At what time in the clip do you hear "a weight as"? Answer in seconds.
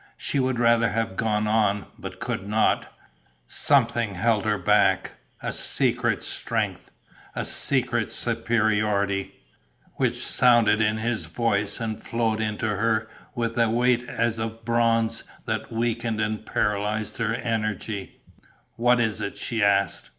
13.59-14.39